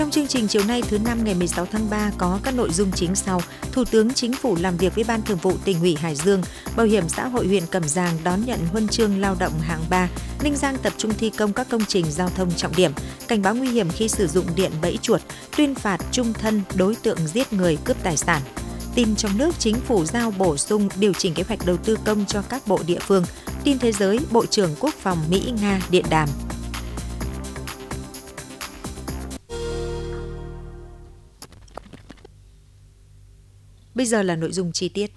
[0.00, 2.90] Trong chương trình chiều nay thứ năm ngày 16 tháng 3 có các nội dung
[2.94, 3.40] chính sau.
[3.72, 6.42] Thủ tướng Chính phủ làm việc với Ban Thường vụ tỉnh ủy Hải Dương,
[6.76, 10.08] Bảo hiểm xã hội huyện Cẩm Giàng đón nhận huân chương lao động hạng 3,
[10.42, 12.92] Ninh Giang tập trung thi công các công trình giao thông trọng điểm,
[13.28, 15.20] cảnh báo nguy hiểm khi sử dụng điện bẫy chuột,
[15.56, 18.42] tuyên phạt trung thân đối tượng giết người cướp tài sản.
[18.94, 22.26] Tin trong nước, chính phủ giao bổ sung điều chỉnh kế hoạch đầu tư công
[22.26, 23.24] cho các bộ địa phương.
[23.64, 26.28] Tin thế giới, Bộ trưởng Quốc phòng Mỹ-Nga điện đàm.
[34.00, 35.10] Bây giờ là nội dung chi tiết.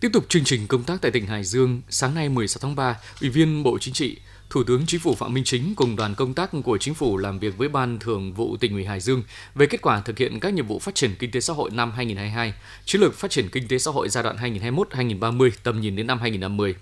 [0.00, 2.96] Tiếp tục chương trình công tác tại tỉnh Hải Dương, sáng nay 16 tháng 3,
[3.20, 4.16] Ủy viên Bộ Chính trị,
[4.50, 7.38] Thủ tướng Chính phủ Phạm Minh Chính cùng đoàn công tác của Chính phủ làm
[7.38, 9.22] việc với Ban Thường vụ tỉnh ủy Hải Dương
[9.54, 11.90] về kết quả thực hiện các nhiệm vụ phát triển kinh tế xã hội năm
[11.90, 16.06] 2022, chiến lược phát triển kinh tế xã hội giai đoạn 2021-2030, tầm nhìn đến
[16.06, 16.74] năm 2050.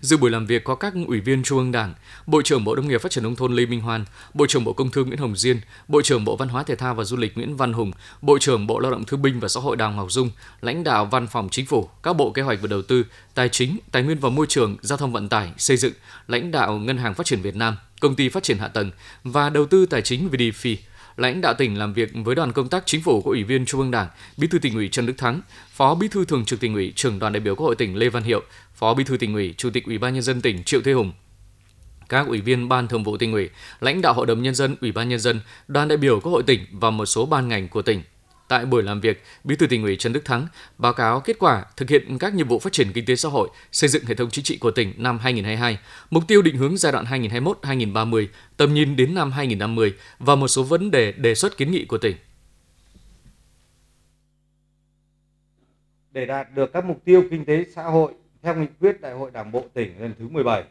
[0.00, 1.94] Dự buổi làm việc có các ủy viên Trung ương Đảng,
[2.26, 4.72] Bộ trưởng Bộ Nông nghiệp Phát triển nông thôn Lê Minh Hoan, Bộ trưởng Bộ
[4.72, 7.36] Công Thương Nguyễn Hồng Diên, Bộ trưởng Bộ Văn hóa Thể thao và Du lịch
[7.36, 7.90] Nguyễn Văn Hùng,
[8.22, 11.04] Bộ trưởng Bộ Lao động Thương binh và Xã hội Đào Ngọc Dung, lãnh đạo
[11.04, 14.18] Văn phòng Chính phủ, các bộ kế hoạch và đầu tư, tài chính, tài nguyên
[14.18, 15.92] và môi trường, giao thông vận tải, xây dựng,
[16.28, 18.90] lãnh đạo Ngân hàng Phát triển Việt Nam, Công ty Phát triển Hạ tầng
[19.24, 20.76] và Đầu tư Tài chính VDF
[21.16, 23.80] lãnh đạo tỉnh làm việc với đoàn công tác chính phủ của Ủy viên Trung
[23.80, 26.74] ương Đảng, Bí thư tỉnh ủy Trần Đức Thắng, Phó Bí thư Thường trực tỉnh
[26.74, 28.42] ủy, trưởng đoàn đại biểu Quốc hội tỉnh Lê Văn Hiệu,
[28.74, 31.12] Phó Bí thư tỉnh ủy, Chủ tịch Ủy ban nhân dân tỉnh Triệu Thế Hùng,
[32.08, 33.50] các ủy viên ban thường vụ tỉnh ủy,
[33.80, 36.42] lãnh đạo hội đồng nhân dân, ủy ban nhân dân, đoàn đại biểu Quốc hội
[36.42, 38.02] tỉnh và một số ban ngành của tỉnh.
[38.48, 40.46] Tại buổi làm việc, Bí thư tỉnh ủy Trần Đức Thắng
[40.78, 43.48] báo cáo kết quả thực hiện các nhiệm vụ phát triển kinh tế xã hội,
[43.72, 45.78] xây dựng hệ thống chính trị của tỉnh năm 2022,
[46.10, 50.62] mục tiêu định hướng giai đoạn 2021-2030, tầm nhìn đến năm 2050 và một số
[50.62, 52.16] vấn đề đề xuất kiến nghị của tỉnh.
[56.10, 59.30] Để đạt được các mục tiêu kinh tế xã hội theo nghị quyết Đại hội
[59.30, 60.64] Đảng bộ tỉnh lần thứ 17,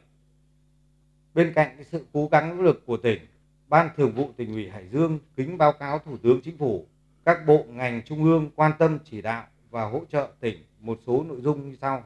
[1.33, 3.19] bên cạnh sự cố gắng nỗ lực của tỉnh,
[3.67, 6.87] Ban Thường vụ tỉnh ủy Hải Dương kính báo cáo Thủ tướng Chính phủ
[7.25, 11.23] các bộ ngành trung ương quan tâm chỉ đạo và hỗ trợ tỉnh một số
[11.23, 12.03] nội dung như sau.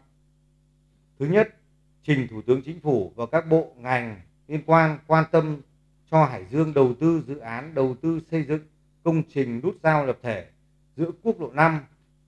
[1.19, 1.55] Thứ nhất,
[2.03, 5.61] trình Thủ tướng Chính phủ và các bộ ngành liên quan quan tâm
[6.11, 8.61] cho Hải Dương đầu tư dự án đầu tư xây dựng
[9.03, 10.47] công trình nút giao lập thể
[10.95, 11.79] giữa quốc lộ 5,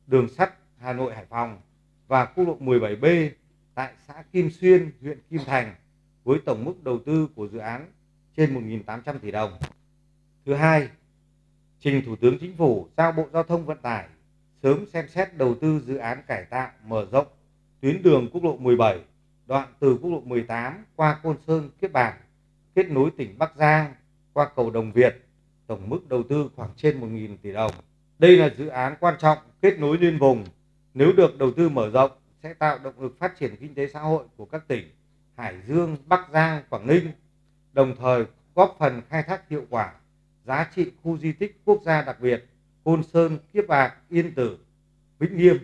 [0.07, 1.61] đường sắt Hà Nội Hải Phòng
[2.07, 3.29] và quốc lộ 17B
[3.73, 5.75] tại xã Kim Xuyên, huyện Kim Thành
[6.23, 7.91] với tổng mức đầu tư của dự án
[8.37, 9.51] trên 1.800 tỷ đồng.
[10.45, 10.89] Thứ hai,
[11.81, 14.07] trình Thủ tướng Chính phủ giao Bộ Giao thông Vận tải
[14.63, 17.27] sớm xem xét đầu tư dự án cải tạo mở rộng
[17.81, 18.99] tuyến đường quốc lộ 17
[19.47, 22.17] đoạn từ quốc lộ 18 qua Côn Sơn Kiếp Bảng
[22.75, 23.93] kết nối tỉnh Bắc Giang
[24.33, 25.27] qua cầu Đồng Việt
[25.67, 27.71] tổng mức đầu tư khoảng trên 1.000 tỷ đồng.
[28.19, 30.45] Đây là dự án quan trọng kết nối liên vùng
[30.93, 32.11] nếu được đầu tư mở rộng
[32.43, 34.83] sẽ tạo động lực phát triển kinh tế xã hội của các tỉnh
[35.37, 37.11] Hải Dương, Bắc Giang, Quảng Ninh,
[37.73, 38.25] đồng thời
[38.55, 39.93] góp phần khai thác hiệu quả
[40.45, 42.45] giá trị khu di tích quốc gia đặc biệt
[42.83, 44.57] Côn Sơn, Kiếp Bạc, Yên Tử,
[45.19, 45.57] Vĩnh Nghiêm.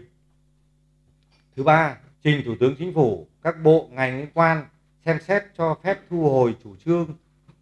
[1.55, 4.65] Thứ ba, trình Thủ tướng Chính phủ các bộ ngành liên quan
[5.05, 7.15] xem xét cho phép thu hồi chủ trương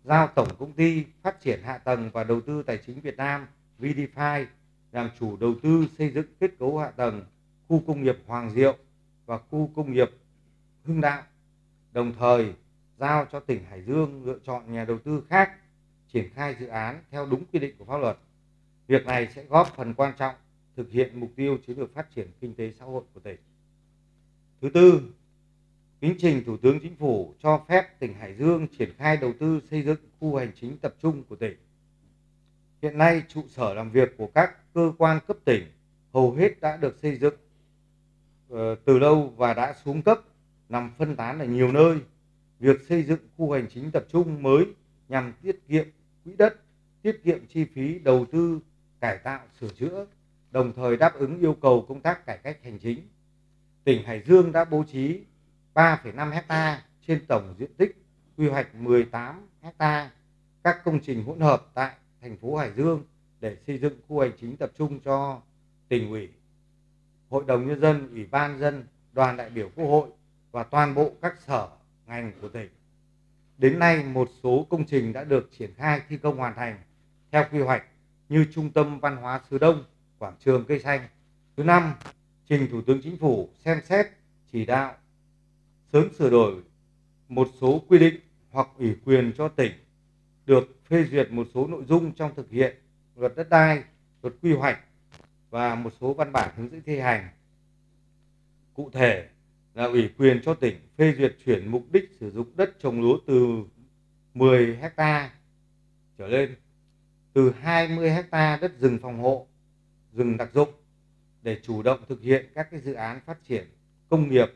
[0.03, 3.47] giao Tổng Công ty Phát triển Hạ tầng và Đầu tư Tài chính Việt Nam
[3.79, 4.45] VDFI
[4.91, 7.25] làm chủ đầu tư xây dựng kết cấu hạ tầng
[7.67, 8.77] khu công nghiệp Hoàng Diệu
[9.25, 10.11] và khu công nghiệp
[10.83, 11.23] Hưng Đạo,
[11.91, 12.53] đồng thời
[12.99, 15.51] giao cho tỉnh Hải Dương lựa chọn nhà đầu tư khác
[16.15, 18.17] triển khai dự án theo đúng quy định của pháp luật.
[18.87, 20.35] Việc này sẽ góp phần quan trọng
[20.75, 23.37] thực hiện mục tiêu chiến lược phát triển kinh tế xã hội của tỉnh.
[24.61, 25.01] Thứ tư,
[26.01, 29.59] kính trình Thủ tướng Chính phủ cho phép tỉnh Hải Dương triển khai đầu tư
[29.69, 31.57] xây dựng khu hành chính tập trung của tỉnh.
[32.81, 35.63] Hiện nay, trụ sở làm việc của các cơ quan cấp tỉnh
[36.13, 37.35] hầu hết đã được xây dựng
[38.49, 40.21] ờ, từ lâu và đã xuống cấp,
[40.69, 41.97] nằm phân tán ở nhiều nơi.
[42.59, 44.65] Việc xây dựng khu hành chính tập trung mới
[45.09, 45.85] nhằm tiết kiệm
[46.25, 46.55] quỹ đất,
[47.01, 48.59] tiết kiệm chi phí đầu tư,
[48.99, 50.05] cải tạo, sửa chữa,
[50.51, 53.07] đồng thời đáp ứng yêu cầu công tác cải cách hành chính.
[53.83, 55.21] Tỉnh Hải Dương đã bố trí
[55.73, 58.05] 3,5 hecta trên tổng diện tích
[58.37, 60.11] quy hoạch 18 hecta
[60.63, 63.03] các công trình hỗn hợp tại thành phố Hải Dương
[63.39, 65.41] để xây dựng khu hành chính tập trung cho
[65.87, 66.29] tỉnh ủy,
[67.29, 70.09] hội đồng nhân dân, ủy ban dân, đoàn đại biểu quốc hội
[70.51, 71.69] và toàn bộ các sở
[72.07, 72.69] ngành của tỉnh.
[73.57, 76.79] Đến nay, một số công trình đã được triển khai thi công hoàn thành
[77.31, 77.83] theo quy hoạch
[78.29, 79.83] như Trung tâm Văn hóa Sứ Đông,
[80.17, 81.07] Quảng trường Cây Xanh.
[81.57, 81.93] Thứ năm,
[82.49, 84.07] trình Thủ tướng Chính phủ xem xét
[84.51, 84.95] chỉ đạo
[85.93, 86.55] sớm sửa đổi
[87.29, 88.19] một số quy định
[88.51, 89.71] hoặc ủy quyền cho tỉnh
[90.45, 92.75] được phê duyệt một số nội dung trong thực hiện
[93.15, 93.83] luật đất đai,
[94.21, 94.79] luật quy hoạch
[95.49, 97.29] và một số văn bản hướng dẫn thi hành.
[98.73, 99.29] Cụ thể,
[99.75, 103.17] là ủy quyền cho tỉnh phê duyệt chuyển mục đích sử dụng đất trồng lúa
[103.27, 103.63] từ
[104.33, 105.33] 10 hecta
[106.17, 106.55] trở lên.
[107.33, 109.47] từ 20 hecta đất rừng phòng hộ,
[110.13, 110.69] rừng đặc dụng
[111.41, 113.65] để chủ động thực hiện các cái dự án phát triển
[114.09, 114.53] công nghiệp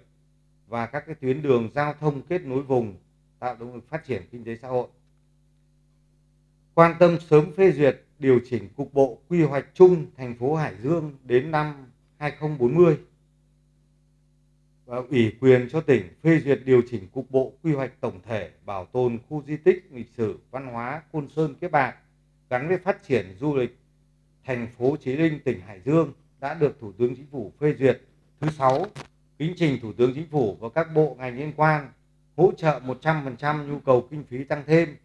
[0.68, 2.98] và các cái tuyến đường giao thông kết nối vùng
[3.40, 4.88] tạo động lực phát triển kinh tế xã hội.
[6.74, 10.76] Quan tâm sớm phê duyệt điều chỉnh cục bộ quy hoạch chung thành phố Hải
[10.84, 12.98] Dương đến năm 2040
[14.90, 18.52] và ủy quyền cho tỉnh phê duyệt điều chỉnh cục bộ quy hoạch tổng thể
[18.66, 21.96] bảo tồn khu di tích lịch sử văn hóa Côn Sơn Kiếp Bạc
[22.50, 23.80] gắn với phát triển du lịch
[24.46, 28.02] thành phố Chí Linh tỉnh Hải Dương đã được Thủ tướng Chính phủ phê duyệt.
[28.40, 28.86] Thứ sáu,
[29.38, 31.92] kính trình Thủ tướng Chính phủ và các bộ ngành liên quan
[32.38, 34.96] hỗ trợ 100% nhu cầu kinh phí tăng thêm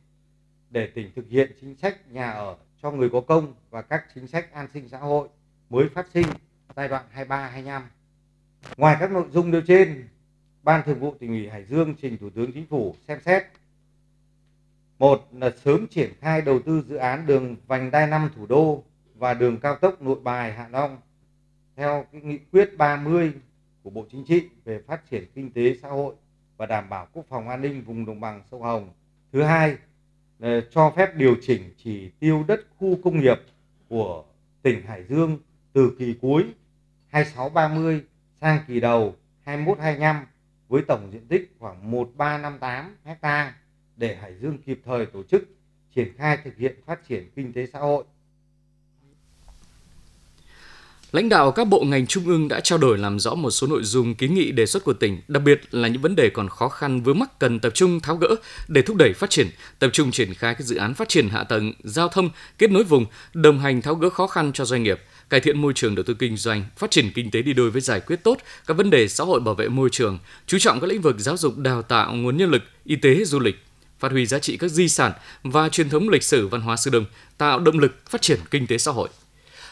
[0.70, 4.26] để tỉnh thực hiện chính sách nhà ở cho người có công và các chính
[4.26, 5.28] sách an sinh xã hội
[5.70, 6.26] mới phát sinh
[6.76, 7.80] giai đoạn 23-25.
[8.76, 10.08] Ngoài các nội dung nêu trên,
[10.62, 13.44] Ban Thường vụ tỉnh ủy Hải Dương trình Thủ tướng Chính phủ xem xét
[14.98, 18.82] một là sớm triển khai đầu tư dự án đường vành đai 5 thủ đô
[19.14, 20.98] và đường cao tốc Nội Bài Hạ Long
[21.76, 23.32] theo cái nghị quyết 30
[23.82, 26.14] của Bộ Chính trị về phát triển kinh tế xã hội
[26.56, 28.88] và đảm bảo quốc phòng an ninh vùng đồng bằng sông Hồng.
[29.32, 29.76] Thứ hai
[30.38, 33.40] là cho phép điều chỉnh chỉ tiêu đất khu công nghiệp
[33.88, 34.24] của
[34.62, 35.38] tỉnh Hải Dương
[35.72, 36.44] từ kỳ cuối
[37.06, 38.04] 2630
[38.44, 40.16] sang kỳ đầu 2125
[40.68, 43.54] với tổng diện tích khoảng 1358 ha
[43.96, 45.44] để Hải Dương kịp thời tổ chức
[45.94, 48.04] triển khai thực hiện phát triển kinh tế xã hội.
[51.12, 53.82] Lãnh đạo các bộ ngành trung ương đã trao đổi làm rõ một số nội
[53.82, 56.68] dung kiến nghị đề xuất của tỉnh, đặc biệt là những vấn đề còn khó
[56.68, 58.28] khăn vướng mắc cần tập trung tháo gỡ
[58.68, 59.46] để thúc đẩy phát triển,
[59.78, 62.84] tập trung triển khai các dự án phát triển hạ tầng, giao thông, kết nối
[62.84, 65.00] vùng, đồng hành tháo gỡ khó khăn cho doanh nghiệp,
[65.30, 67.80] cải thiện môi trường đầu tư kinh doanh, phát triển kinh tế đi đôi với
[67.80, 70.86] giải quyết tốt các vấn đề xã hội bảo vệ môi trường, chú trọng các
[70.86, 73.64] lĩnh vực giáo dục đào tạo, nguồn nhân lực, y tế, du lịch,
[73.98, 75.12] phát huy giá trị các di sản
[75.42, 77.04] và truyền thống lịch sử văn hóa xứ Đông,
[77.38, 79.08] tạo động lực phát triển kinh tế xã hội.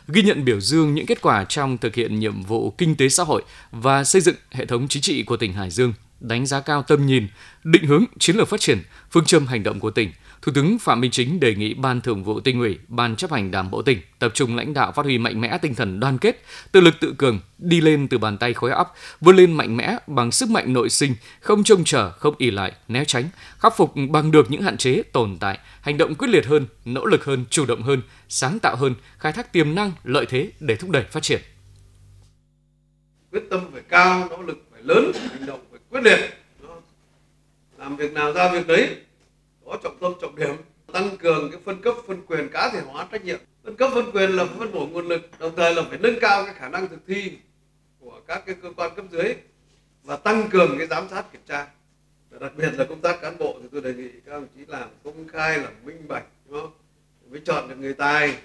[0.08, 3.22] Ghi nhận biểu dương những kết quả trong thực hiện nhiệm vụ kinh tế xã
[3.22, 6.82] hội và xây dựng hệ thống chính trị của tỉnh Hải Dương, đánh giá cao
[6.82, 7.26] tâm nhìn,
[7.64, 8.78] định hướng chiến lược phát triển,
[9.10, 12.24] phương châm hành động của tỉnh, Thủ tướng Phạm Minh Chính đề nghị Ban Thường
[12.24, 15.18] vụ Tỉnh ủy, Ban chấp hành Đảng bộ tỉnh tập trung lãnh đạo phát huy
[15.18, 18.54] mạnh mẽ tinh thần đoàn kết, tự lực tự cường, đi lên từ bàn tay
[18.54, 22.34] khối óc, vươn lên mạnh mẽ bằng sức mạnh nội sinh, không trông chờ, không
[22.38, 23.24] ỉ lại, né tránh,
[23.58, 27.06] khắc phục bằng được những hạn chế tồn tại, hành động quyết liệt hơn, nỗ
[27.06, 30.76] lực hơn, chủ động hơn, sáng tạo hơn, khai thác tiềm năng, lợi thế để
[30.76, 31.40] thúc đẩy phát triển.
[33.32, 36.20] Quyết tâm phải cao, nỗ lực phải lớn, hành động phải quyết liệt.
[37.78, 38.96] Làm việc nào ra việc đấy,
[39.72, 40.56] có trọng tâm trọng điểm.
[40.92, 43.38] Tăng cường cái phân cấp phân quyền cá thể hóa trách nhiệm.
[43.64, 46.44] Phân cấp phân quyền là phân bổ nguồn lực đồng thời là phải nâng cao
[46.44, 47.32] cái khả năng thực thi
[48.00, 49.34] của các cái cơ quan cấp dưới
[50.02, 51.66] và tăng cường cái giám sát kiểm tra.
[52.40, 54.88] Đặc biệt là công tác cán bộ thì tôi đề nghị các đồng chí làm
[55.04, 56.72] công khai làm minh bạch đúng không?
[57.30, 58.36] Mới chọn được người tài.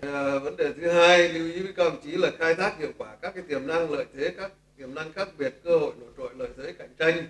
[0.00, 2.92] À, vấn đề thứ hai lưu ý với các đồng chí là khai thác hiệu
[2.98, 6.10] quả các cái tiềm năng lợi thế các tiềm năng khác biệt cơ hội nổi
[6.16, 7.26] trội lợi thế cạnh tranh.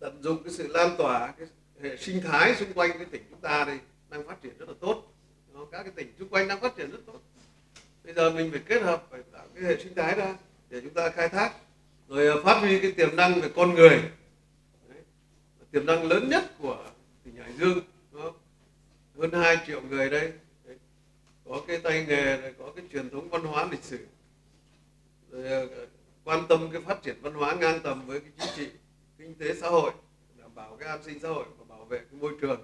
[0.00, 1.46] Tận dụng cái sự lan tỏa cái
[1.82, 3.78] hệ sinh thái xung quanh cái tỉnh chúng ta đây
[4.10, 5.12] đang phát triển rất là tốt.
[5.72, 7.20] Các cái tỉnh xung quanh đang phát triển rất tốt.
[8.04, 10.34] Bây giờ mình phải kết hợp phải tạo cái hệ sinh thái ra
[10.70, 11.52] để chúng ta khai thác,
[12.08, 14.02] rồi à, phát huy cái tiềm năng về con người.
[14.88, 14.98] Đấy.
[15.70, 16.84] tiềm năng lớn nhất của
[17.24, 17.80] tỉnh Hải Dương
[19.18, 20.32] hơn 2 triệu người đây.
[20.64, 20.76] Đấy.
[21.44, 24.06] có cái tay nghề này, có cái truyền thống văn hóa lịch sử.
[25.30, 25.60] Rồi à,
[26.24, 28.72] quan tâm cái phát triển văn hóa ngang tầm với cái chính trị,
[29.18, 29.90] kinh tế xã hội,
[30.38, 31.44] đảm bảo cái an sinh xã hội
[31.88, 32.60] vệ cái môi trường.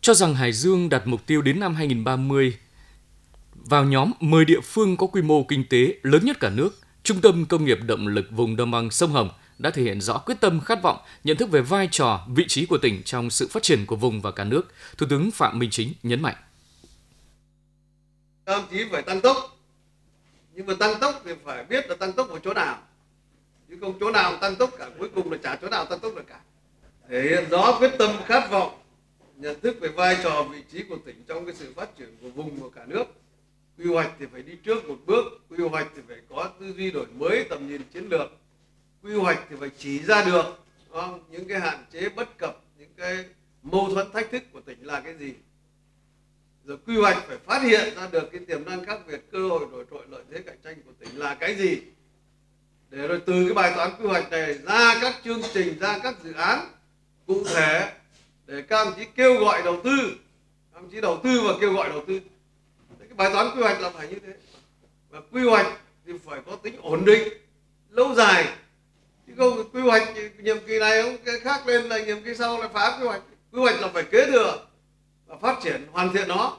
[0.00, 2.58] Cho rằng Hải Dương đặt mục tiêu đến năm 2030
[3.54, 7.20] vào nhóm 10 địa phương có quy mô kinh tế lớn nhất cả nước, Trung
[7.20, 10.40] tâm Công nghiệp Động lực vùng đồng bằng sông Hồng đã thể hiện rõ quyết
[10.40, 13.62] tâm khát vọng, nhận thức về vai trò, vị trí của tỉnh trong sự phát
[13.62, 14.72] triển của vùng và cả nước.
[14.96, 16.36] Thủ tướng Phạm Minh Chính nhấn mạnh.
[18.46, 19.36] Các chí phải tăng tốc,
[20.52, 22.78] nhưng mà tăng tốc thì phải biết là tăng tốc ở chỗ nào
[23.80, 26.26] không chỗ nào tăng tốc cả, cuối cùng là chả chỗ nào tăng tốc được
[26.26, 26.40] cả.
[27.08, 28.80] Thể hiện rõ quyết tâm khát vọng,
[29.36, 32.28] nhận thức về vai trò vị trí của tỉnh trong cái sự phát triển của
[32.28, 33.04] vùng và cả nước.
[33.78, 36.90] Quy hoạch thì phải đi trước một bước, quy hoạch thì phải có tư duy
[36.90, 38.30] đổi mới, tầm nhìn chiến lược.
[39.02, 40.44] Quy hoạch thì phải chỉ ra được
[40.90, 41.24] không?
[41.30, 43.24] những cái hạn chế bất cập, những cái
[43.62, 45.34] mâu thuẫn thách thức của tỉnh là cái gì?
[46.64, 49.66] Rồi quy hoạch phải phát hiện ra được cái tiềm năng khác biệt, cơ hội
[49.72, 51.82] đổi trội lợi thế cạnh tranh của tỉnh là cái gì?
[52.90, 56.14] Để rồi từ cái bài toán quy hoạch này ra các chương trình, ra các
[56.24, 56.66] dự án
[57.26, 57.92] cụ thể
[58.46, 60.12] để các ông chí kêu gọi đầu tư.
[60.72, 62.20] Các ông chí đầu tư và kêu gọi đầu tư.
[62.98, 64.32] Cái bài toán quy hoạch là phải như thế.
[65.10, 65.66] Và quy hoạch
[66.06, 67.28] thì phải có tính ổn định,
[67.90, 68.48] lâu dài.
[69.26, 72.58] Chứ không quy hoạch nhiệm kỳ này không cái khác lên là nhiệm kỳ sau
[72.58, 73.22] lại phá quy hoạch.
[73.52, 74.66] Quy hoạch là phải kế thừa
[75.26, 76.56] và phát triển, hoàn thiện nó.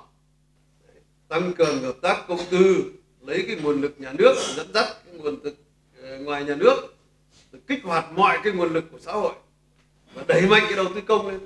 [1.27, 5.13] Tăng cường hợp tác công tư, lấy cái nguồn lực nhà nước, dẫn dắt cái
[5.13, 5.55] nguồn lực
[6.19, 6.95] ngoài nhà nước
[7.67, 9.33] kích hoạt mọi cái nguồn lực của xã hội
[10.13, 11.39] và đẩy mạnh cái đầu tư công lên.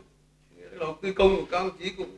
[0.60, 2.18] Cái đầu tư công của các ông chí cũng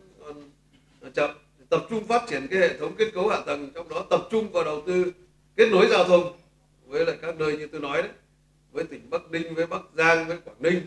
[1.01, 1.29] còn chậm.
[1.69, 4.51] Tập trung phát triển cái hệ thống kết cấu hạ tầng, trong đó tập trung
[4.51, 5.11] vào đầu tư
[5.55, 6.37] kết nối giao thông
[6.85, 8.11] với lại các nơi như tôi nói đấy,
[8.71, 10.81] với tỉnh Bắc Ninh, với Bắc Giang, với Quảng Ninh.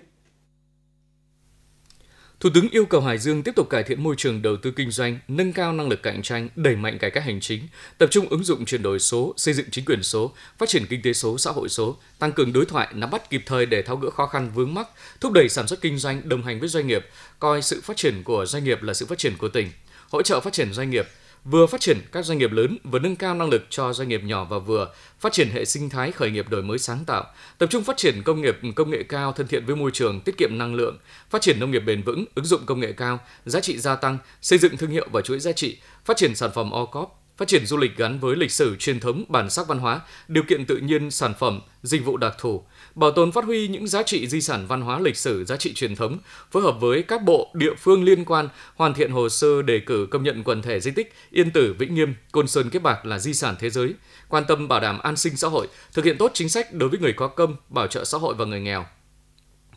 [2.40, 4.90] Thủ tướng yêu cầu Hải Dương tiếp tục cải thiện môi trường đầu tư kinh
[4.90, 7.68] doanh, nâng cao năng lực cạnh tranh, đẩy mạnh cải cách hành chính,
[7.98, 11.02] tập trung ứng dụng chuyển đổi số, xây dựng chính quyền số, phát triển kinh
[11.02, 13.96] tế số, xã hội số, tăng cường đối thoại, nắm bắt kịp thời để tháo
[13.96, 14.88] gỡ khó khăn vướng mắc,
[15.20, 17.06] thúc đẩy sản xuất kinh doanh, đồng hành với doanh nghiệp,
[17.38, 19.70] coi sự phát triển của doanh nghiệp là sự phát triển của tỉnh,
[20.10, 21.06] hỗ trợ phát triển doanh nghiệp,
[21.44, 24.24] vừa phát triển các doanh nghiệp lớn, vừa nâng cao năng lực cho doanh nghiệp
[24.24, 27.24] nhỏ và vừa, phát triển hệ sinh thái khởi nghiệp đổi mới sáng tạo,
[27.58, 30.36] tập trung phát triển công nghiệp công nghệ cao thân thiện với môi trường, tiết
[30.38, 30.98] kiệm năng lượng,
[31.30, 34.18] phát triển nông nghiệp bền vững, ứng dụng công nghệ cao, giá trị gia tăng,
[34.42, 37.66] xây dựng thương hiệu và chuỗi giá trị, phát triển sản phẩm OCOP, phát triển
[37.66, 40.76] du lịch gắn với lịch sử truyền thống bản sắc văn hóa, điều kiện tự
[40.76, 44.40] nhiên sản phẩm, dịch vụ đặc thù, bảo tồn phát huy những giá trị di
[44.40, 46.18] sản văn hóa lịch sử, giá trị truyền thống,
[46.50, 50.08] phối hợp với các bộ, địa phương liên quan hoàn thiện hồ sơ đề cử
[50.10, 53.18] công nhận quần thể di tích Yên Tử, Vĩnh Nghiêm, Côn Sơn Kiếp Bạc là
[53.18, 53.94] di sản thế giới,
[54.28, 56.98] quan tâm bảo đảm an sinh xã hội, thực hiện tốt chính sách đối với
[56.98, 58.84] người có công, bảo trợ xã hội và người nghèo,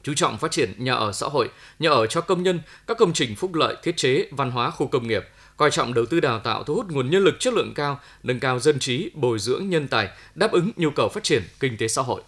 [0.03, 3.13] chú trọng phát triển nhà ở xã hội, nhà ở cho công nhân, các công
[3.13, 5.23] trình phúc lợi, thiết chế, văn hóa khu công nghiệp,
[5.57, 8.39] coi trọng đầu tư đào tạo thu hút nguồn nhân lực chất lượng cao, nâng
[8.39, 11.87] cao dân trí, bồi dưỡng nhân tài, đáp ứng nhu cầu phát triển kinh tế
[11.87, 12.21] xã hội.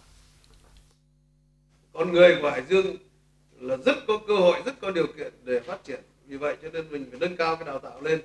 [1.94, 2.96] Con người của Hải Dương
[3.60, 6.00] là rất có cơ hội, rất có điều kiện để phát triển.
[6.28, 8.22] Vì vậy cho nên mình phải nâng cao cái đào tạo lên.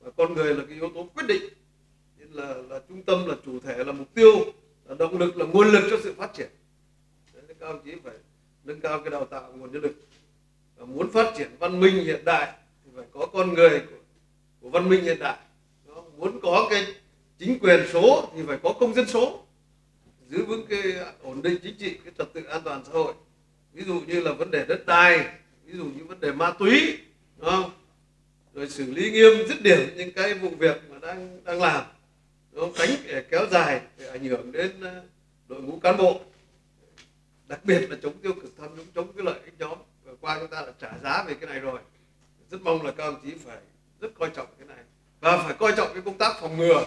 [0.00, 1.42] Và con người là cái yếu tố quyết định.
[2.18, 4.32] Nên là, là trung tâm, là chủ thể, là mục tiêu,
[4.88, 6.48] là động lực, là nguồn lực cho sự phát triển.
[7.34, 8.14] Đấy, các ông chí phải
[8.64, 9.94] nâng cao cái đào tạo nguồn nhân lực.
[10.76, 12.52] Và muốn phát triển văn minh hiện đại
[12.84, 13.80] thì phải có con người
[14.60, 15.36] của văn minh hiện đại.
[15.88, 16.86] Đó, muốn có cái
[17.38, 19.42] chính quyền số thì phải có công dân số
[20.28, 20.82] giữ vững cái
[21.22, 23.14] ổn định chính trị cái trật tự an toàn xã hội.
[23.72, 25.26] Ví dụ như là vấn đề đất đai
[25.64, 26.98] ví dụ như vấn đề ma túy
[27.36, 27.70] đúng không?
[28.54, 31.84] Rồi xử lý nghiêm dứt điểm những cái vụ việc mà đang đang làm
[32.52, 32.72] đúng không?
[32.74, 35.02] tránh để kéo dài để ảnh hưởng đến ờ,
[35.48, 36.20] đội ngũ cán bộ.
[37.48, 39.78] Đặc biệt là chống tiêu cực tham nhũng chống cái lợi ích nhóm.
[40.04, 41.80] Vừa qua chúng ta đã trả giá về cái này rồi.
[42.50, 43.58] Rất mong là các ông chí phải
[44.00, 44.84] rất coi trọng cái này.
[45.20, 46.84] Và phải coi trọng cái công tác phòng ngừa,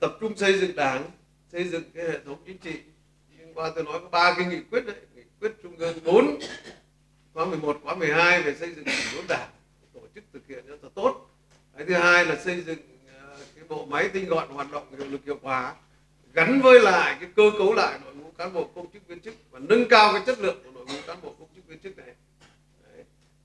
[0.00, 1.10] tập trung xây dựng đảng,
[1.52, 2.80] xây dựng cái hệ thống chính trị.
[3.40, 6.38] Hôm qua tôi nói có ba cái nghị quyết đấy, nghị quyết trung ương 4
[7.34, 9.48] khóa 11 khóa 12 về xây dựng chỉnh đốn đảng,
[9.94, 11.30] tổ chức thực hiện rất là tốt.
[11.76, 12.78] Cái thứ hai là xây dựng
[13.20, 15.74] ờ, cái bộ máy tinh gọn hoạt động hiệu lực hiệu quả,
[16.32, 19.34] gắn với lại cái cơ cấu lại đội ngũ cán bộ công chức viên chức
[19.50, 21.96] và nâng cao cái chất lượng của đội ngũ cán bộ công chức viên chức
[21.96, 22.14] này.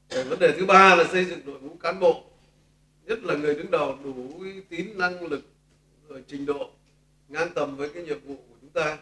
[0.09, 0.23] Đấy.
[0.23, 2.23] vấn đề thứ ba là xây dựng đội ngũ cán bộ
[3.07, 5.41] nhất là người đứng đầu đủ uy tín năng lực
[6.09, 6.69] rồi trình độ
[7.29, 8.97] ngang tầm với cái nhiệm vụ của chúng ta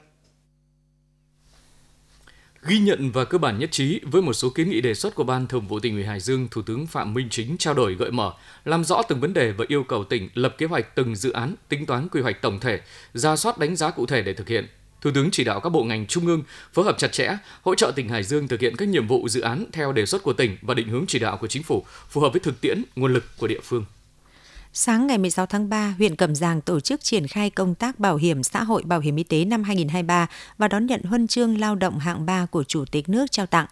[2.68, 5.24] Ghi nhận và cơ bản nhất trí với một số kiến nghị đề xuất của
[5.24, 8.12] Ban Thường vụ tỉnh ủy Hải Dương, Thủ tướng Phạm Minh Chính trao đổi gợi
[8.12, 8.34] mở,
[8.66, 11.56] làm rõ từng vấn đề và yêu cầu tỉnh lập kế hoạch từng dự án,
[11.70, 12.82] tính toán quy hoạch tổng thể,
[13.14, 14.68] ra soát đánh giá cụ thể để thực hiện.
[15.06, 16.44] Thủ tướng chỉ đạo các bộ ngành trung ương
[16.74, 19.42] phối hợp chặt chẽ, hỗ trợ tỉnh Hải Dương thực hiện các nhiệm vụ dự
[19.42, 22.22] án theo đề xuất của tỉnh và định hướng chỉ đạo của chính phủ, phù
[22.22, 23.86] hợp với thực tiễn, nguồn lực của địa phương.
[24.74, 28.16] Sáng ngày 16 tháng 3, huyện Cẩm Giàng tổ chức triển khai công tác bảo
[28.16, 31.76] hiểm xã hội bảo hiểm y tế năm 2023 và đón nhận huân chương lao
[31.76, 33.66] động hạng 3 của Chủ tịch nước trao tặng.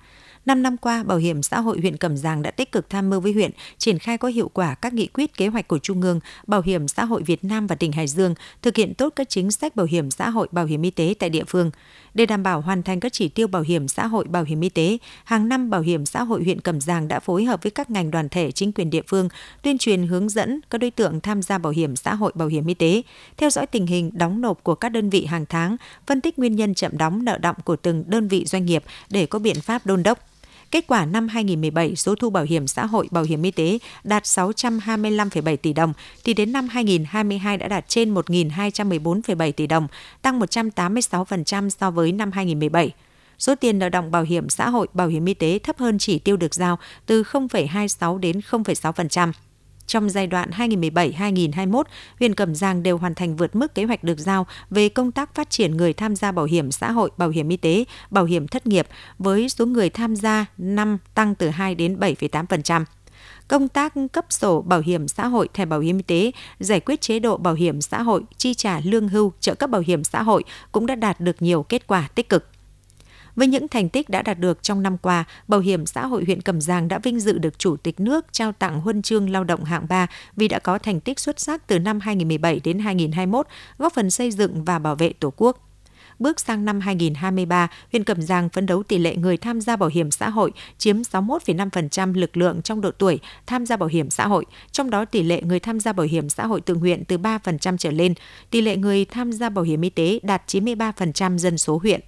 [0.45, 3.19] 5 năm qua, Bảo hiểm xã hội huyện Cẩm Giàng đã tích cực tham mưu
[3.19, 6.19] với huyện triển khai có hiệu quả các nghị quyết kế hoạch của Trung ương,
[6.47, 9.51] Bảo hiểm xã hội Việt Nam và tỉnh Hải Dương, thực hiện tốt các chính
[9.51, 11.71] sách bảo hiểm xã hội, bảo hiểm y tế tại địa phương.
[12.13, 14.69] Để đảm bảo hoàn thành các chỉ tiêu bảo hiểm xã hội, bảo hiểm y
[14.69, 17.91] tế, hàng năm Bảo hiểm xã hội huyện Cẩm Giàng đã phối hợp với các
[17.91, 19.29] ngành đoàn thể chính quyền địa phương
[19.61, 22.67] tuyên truyền hướng dẫn các đối tượng tham gia bảo hiểm xã hội, bảo hiểm
[22.67, 23.01] y tế,
[23.37, 26.55] theo dõi tình hình đóng nộp của các đơn vị hàng tháng, phân tích nguyên
[26.55, 29.85] nhân chậm đóng nợ động của từng đơn vị doanh nghiệp để có biện pháp
[29.85, 30.32] đôn đốc.
[30.73, 34.23] Kết quả năm 2017, số thu bảo hiểm xã hội, bảo hiểm y tế đạt
[34.23, 39.87] 625,7 tỷ đồng, thì đến năm 2022 đã đạt trên 1.214,7 tỷ đồng,
[40.21, 42.91] tăng 186% so với năm 2017
[43.39, 46.19] số tiền nợ động bảo hiểm xã hội, bảo hiểm y tế thấp hơn chỉ
[46.19, 49.31] tiêu được giao từ 0,26 đến 0,6%.
[49.87, 51.83] Trong giai đoạn 2017-2021,
[52.19, 55.35] huyện Cẩm Giang đều hoàn thành vượt mức kế hoạch được giao về công tác
[55.35, 58.47] phát triển người tham gia bảo hiểm xã hội, bảo hiểm y tế, bảo hiểm
[58.47, 58.87] thất nghiệp
[59.19, 62.85] với số người tham gia năm tăng từ 2 đến 7,8%
[63.47, 67.01] công tác cấp sổ bảo hiểm xã hội, thẻ bảo hiểm y tế, giải quyết
[67.01, 70.23] chế độ bảo hiểm xã hội, chi trả lương hưu, trợ cấp bảo hiểm xã
[70.23, 72.49] hội cũng đã đạt được nhiều kết quả tích cực.
[73.35, 76.41] Với những thành tích đã đạt được trong năm qua, Bảo hiểm xã hội huyện
[76.41, 79.63] Cẩm Giàng đã vinh dự được Chủ tịch nước trao tặng huân chương lao động
[79.63, 83.47] hạng 3 vì đã có thành tích xuất sắc từ năm 2017 đến 2021,
[83.77, 85.69] góp phần xây dựng và bảo vệ Tổ quốc.
[86.19, 89.89] Bước sang năm 2023, huyện Cẩm Giàng phấn đấu tỷ lệ người tham gia bảo
[89.89, 94.27] hiểm xã hội chiếm 61,5% lực lượng trong độ tuổi tham gia bảo hiểm xã
[94.27, 97.17] hội, trong đó tỷ lệ người tham gia bảo hiểm xã hội tự nguyện từ
[97.17, 98.13] 3% trở lên,
[98.49, 102.01] tỷ lệ người tham gia bảo hiểm y tế đạt 93% dân số huyện.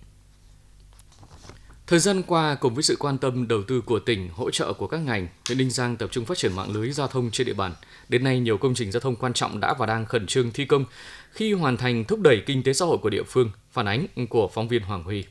[1.87, 4.87] Thời gian qua, cùng với sự quan tâm đầu tư của tỉnh, hỗ trợ của
[4.87, 7.53] các ngành, huyện Ninh Giang tập trung phát triển mạng lưới giao thông trên địa
[7.53, 7.73] bàn.
[8.09, 10.65] Đến nay, nhiều công trình giao thông quan trọng đã và đang khẩn trương thi
[10.65, 10.85] công
[11.31, 14.49] khi hoàn thành thúc đẩy kinh tế xã hội của địa phương, phản ánh của
[14.53, 15.25] phóng viên Hoàng Huy.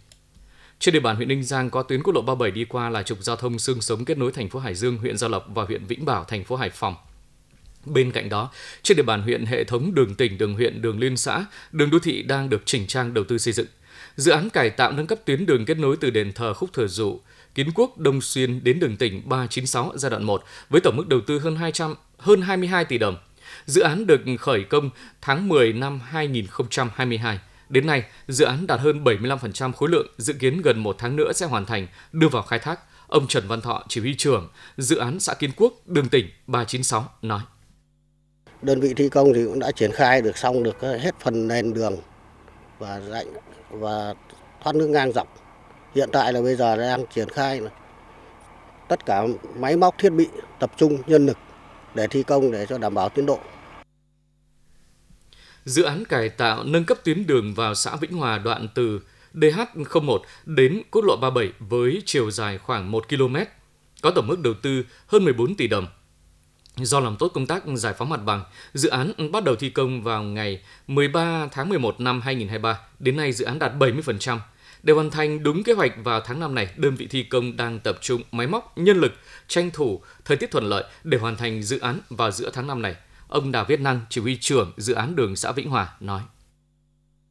[0.78, 3.18] Trên địa bàn huyện Ninh Giang có tuyến quốc lộ 37 đi qua là trục
[3.22, 5.86] giao thông xương sống kết nối thành phố Hải Dương, huyện Gia Lộc và huyện
[5.86, 6.94] Vĩnh Bảo, thành phố Hải Phòng.
[7.84, 8.50] Bên cạnh đó,
[8.82, 11.98] trên địa bàn huyện hệ thống đường tỉnh, đường huyện, đường liên xã, đường đô
[11.98, 13.66] thị đang được chỉnh trang đầu tư xây dựng–
[14.16, 16.86] Dự án cải tạo nâng cấp tuyến đường kết nối từ đền thờ Khúc Thừa
[16.86, 17.20] Dụ,
[17.54, 21.20] Kiến Quốc, Đông Xuyên đến đường tỉnh 396 giai đoạn 1 với tổng mức đầu
[21.26, 23.16] tư hơn 200 hơn 22 tỷ đồng.
[23.66, 24.90] Dự án được khởi công
[25.20, 27.38] tháng 10 năm 2022.
[27.68, 31.32] Đến nay, dự án đạt hơn 75% khối lượng, dự kiến gần một tháng nữa
[31.32, 32.80] sẽ hoàn thành, đưa vào khai thác.
[33.06, 37.08] Ông Trần Văn Thọ, chỉ huy trưởng dự án xã Kiến Quốc, đường tỉnh 396
[37.22, 37.40] nói.
[38.62, 41.74] Đơn vị thi công thì cũng đã triển khai được xong được hết phần nền
[41.74, 41.96] đường
[42.78, 43.26] và rãnh
[43.78, 44.14] và
[44.62, 45.28] thoát nước ngang dọc.
[45.94, 47.70] Hiện tại là bây giờ đang triển khai là
[48.88, 49.26] tất cả
[49.58, 50.28] máy móc thiết bị
[50.58, 51.38] tập trung nhân lực
[51.94, 53.38] để thi công để cho đảm bảo tiến độ.
[55.64, 59.00] Dự án cải tạo nâng cấp tuyến đường vào xã Vĩnh Hòa đoạn từ
[59.34, 63.36] DH01 đến quốc lộ 37 với chiều dài khoảng 1 km,
[64.02, 65.86] có tổng mức đầu tư hơn 14 tỷ đồng.
[66.76, 70.02] Do làm tốt công tác giải phóng mặt bằng, dự án bắt đầu thi công
[70.02, 72.78] vào ngày 13 tháng 11 năm 2023.
[72.98, 74.38] Đến nay dự án đạt 70%.
[74.82, 77.80] Để hoàn thành đúng kế hoạch vào tháng 5 này, đơn vị thi công đang
[77.80, 79.12] tập trung máy móc, nhân lực,
[79.48, 82.82] tranh thủ thời tiết thuận lợi để hoàn thành dự án vào giữa tháng 5
[82.82, 82.96] này.
[83.28, 86.22] Ông Đào Viết Năng, chỉ huy trưởng dự án đường xã Vĩnh Hòa nói.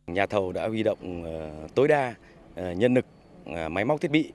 [0.07, 2.15] Nhà thầu đã huy động ờ, tối đa
[2.55, 3.05] ờ, nhân lực,
[3.45, 4.31] ờ, máy móc thiết bị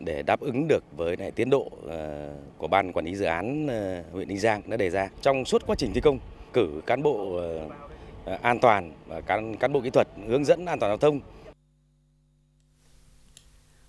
[0.00, 3.66] để đáp ứng được với lại tiến độ ờ, của ban quản lý dự án
[3.66, 5.08] ờ, huyện Ninh Giang đã đề ra.
[5.22, 6.18] Trong suốt quá trình thi công,
[6.52, 7.36] cử cán bộ
[8.24, 11.20] ờ, an toàn và cán cán bộ kỹ thuật hướng dẫn an toàn giao thông.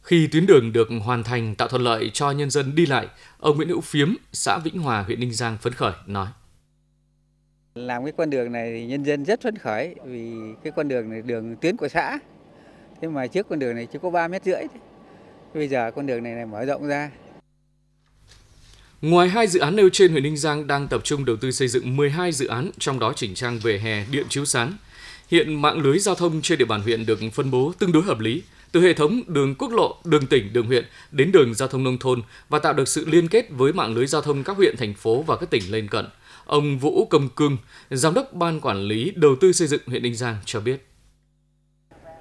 [0.01, 3.07] Khi tuyến đường được hoàn thành tạo thuận lợi cho nhân dân đi lại,
[3.39, 6.27] ông Nguyễn Hữu Phiếm, xã Vĩnh Hòa, huyện Ninh Giang phấn khởi nói.
[7.75, 11.09] Làm cái con đường này thì nhân dân rất phấn khởi vì cái con đường
[11.09, 12.19] này đường tuyến của xã.
[13.01, 14.90] Thế mà trước con đường này chỉ có 3 mét rưỡi thôi
[15.53, 17.11] Bây giờ con đường này, này mở rộng ra.
[19.01, 21.67] Ngoài hai dự án nêu trên, huyện Ninh Giang đang tập trung đầu tư xây
[21.67, 24.73] dựng 12 dự án, trong đó chỉnh trang về hè, điện chiếu sáng.
[25.27, 28.19] Hiện mạng lưới giao thông trên địa bàn huyện được phân bố tương đối hợp
[28.19, 31.83] lý, từ hệ thống đường quốc lộ, đường tỉnh, đường huyện đến đường giao thông
[31.83, 34.77] nông thôn và tạo được sự liên kết với mạng lưới giao thông các huyện,
[34.77, 36.05] thành phố và các tỉnh lân cận.
[36.45, 37.57] Ông Vũ Công Cương,
[37.89, 40.90] Giám đốc Ban Quản lý Đầu tư xây dựng huyện Ninh Giang cho biết.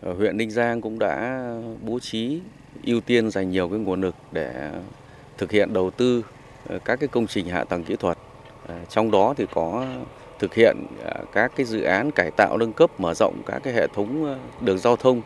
[0.02, 1.44] Huyện Ninh Giang cũng đã
[1.82, 2.40] bố trí,
[2.84, 4.70] ưu tiên dành nhiều cái nguồn lực để
[5.38, 6.24] thực hiện đầu tư
[6.68, 8.18] ờ, các cái công trình hạ tầng kỹ thuật.
[8.66, 9.86] Ờ, trong đó thì có
[10.38, 13.72] thực hiện ờ, các cái dự án cải tạo, nâng cấp, mở rộng các cái
[13.74, 15.22] hệ thống đường giao thông,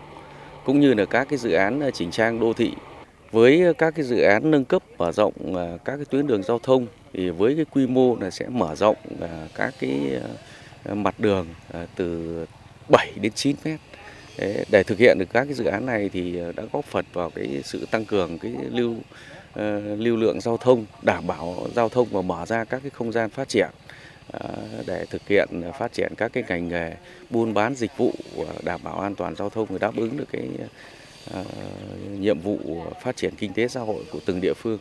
[0.64, 2.72] cũng như là các cái dự án chỉnh trang đô thị
[3.32, 5.32] với các cái dự án nâng cấp, mở rộng
[5.84, 8.96] các cái tuyến đường giao thông thì với cái quy mô là sẽ mở rộng
[9.54, 10.20] các cái
[10.92, 11.46] mặt đường
[11.96, 12.46] từ
[12.88, 13.80] 7 đến 9 mét
[14.70, 17.30] để thực hiện được các cái dự án này thì ờ, đã góp phần vào
[17.30, 18.94] cái sự tăng cường cái lưu
[19.52, 23.12] ờ, lưu lượng giao thông, đảm bảo giao thông và mở ra các cái không
[23.12, 23.68] gian phát triển
[24.30, 24.50] ờ,
[24.86, 26.92] để thực hiện phát triển các cái ngành nghề
[27.30, 28.12] buôn bán dịch vụ
[28.62, 30.48] đảm bảo an toàn giao thông và đáp ứng được cái
[32.18, 32.58] nhiệm vụ
[33.02, 34.78] phát triển kinh tế xã hội của từng địa phương.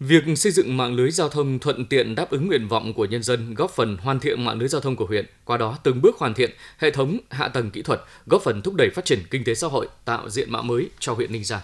[0.00, 3.22] Việc xây dựng mạng lưới giao thông thuận tiện đáp ứng nguyện vọng của nhân
[3.22, 6.16] dân góp phần hoàn thiện mạng lưới giao thông của huyện, qua đó từng bước
[6.18, 9.44] hoàn thiện hệ thống hạ tầng kỹ thuật, góp phần thúc đẩy phát triển kinh
[9.44, 11.60] tế xã hội, tạo diện mạo mới cho huyện Ninh Giang.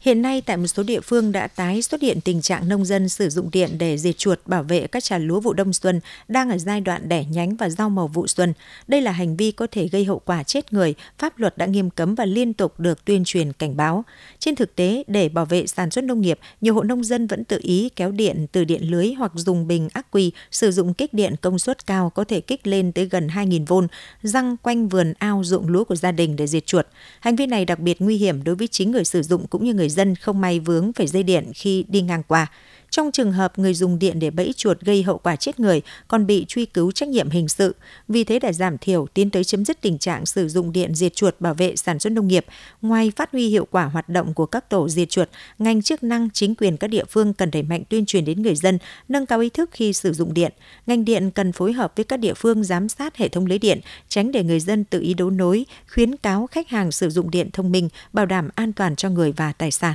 [0.00, 3.08] Hiện nay tại một số địa phương đã tái xuất hiện tình trạng nông dân
[3.08, 6.50] sử dụng điện để diệt chuột bảo vệ các trà lúa vụ đông xuân đang
[6.50, 8.52] ở giai đoạn đẻ nhánh và rau màu vụ xuân.
[8.88, 11.90] Đây là hành vi có thể gây hậu quả chết người, pháp luật đã nghiêm
[11.90, 14.04] cấm và liên tục được tuyên truyền cảnh báo.
[14.38, 17.44] Trên thực tế, để bảo vệ sản xuất nông nghiệp, nhiều hộ nông dân vẫn
[17.44, 21.14] tự ý kéo điện từ điện lưới hoặc dùng bình ắc quy sử dụng kích
[21.14, 23.86] điện công suất cao có thể kích lên tới gần 2.000V,
[24.22, 26.86] răng quanh vườn ao ruộng lúa của gia đình để diệt chuột.
[27.20, 29.74] Hành vi này đặc biệt nguy hiểm đối với chính người sử dụng cũng như
[29.74, 32.46] người dân dân không may vướng phải dây điện khi đi ngang qua.
[32.90, 36.26] Trong trường hợp người dùng điện để bẫy chuột gây hậu quả chết người còn
[36.26, 37.74] bị truy cứu trách nhiệm hình sự.
[38.08, 41.14] Vì thế để giảm thiểu tiến tới chấm dứt tình trạng sử dụng điện diệt
[41.14, 42.46] chuột bảo vệ sản xuất nông nghiệp,
[42.82, 46.30] ngoài phát huy hiệu quả hoạt động của các tổ diệt chuột, ngành chức năng
[46.30, 49.40] chính quyền các địa phương cần đẩy mạnh tuyên truyền đến người dân, nâng cao
[49.40, 50.52] ý thức khi sử dụng điện.
[50.86, 53.80] Ngành điện cần phối hợp với các địa phương giám sát hệ thống lưới điện,
[54.08, 57.50] tránh để người dân tự ý đấu nối, khuyến cáo khách hàng sử dụng điện
[57.52, 59.94] thông minh, bảo đảm an toàn cho người và tài sản.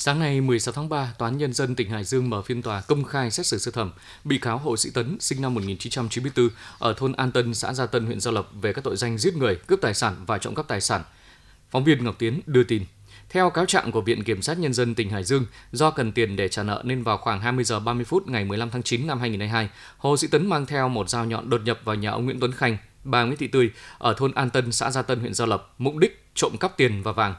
[0.00, 2.80] Sáng nay 16 tháng 3, Tòa án Nhân dân tỉnh Hải Dương mở phiên tòa
[2.80, 3.92] công khai xét xử sơ thẩm
[4.24, 8.06] bị cáo Hồ Sĩ Tấn, sinh năm 1994, ở thôn An Tân, xã Gia Tân,
[8.06, 10.68] huyện Gia Lộc về các tội danh giết người, cướp tài sản và trộm cắp
[10.68, 11.02] tài sản.
[11.70, 12.84] Phóng viên Ngọc Tiến đưa tin.
[13.28, 16.36] Theo cáo trạng của Viện Kiểm sát Nhân dân tỉnh Hải Dương, do cần tiền
[16.36, 19.20] để trả nợ nên vào khoảng 20 giờ 30 phút ngày 15 tháng 9 năm
[19.20, 22.40] 2022, Hồ Sĩ Tấn mang theo một dao nhọn đột nhập vào nhà ông Nguyễn
[22.40, 25.46] Tuấn Khanh, bà Nguyễn Thị Tươi ở thôn An Tân, xã Gia Tân, huyện Gia
[25.46, 27.34] Lộc, mục đích trộm cắp tiền và vàng